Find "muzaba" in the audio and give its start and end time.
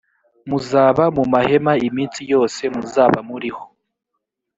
0.49-1.03, 2.75-3.19